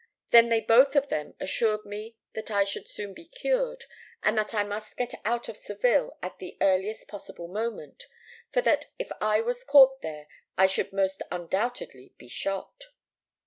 [0.31, 3.85] Then they both of them assured me that I should soon be cured,
[4.23, 8.07] but that I must get out of Seville at the earliest possible moment,
[8.51, 10.25] for that, if I was caught there,
[10.57, 12.85] I should most undoubtedly be shot.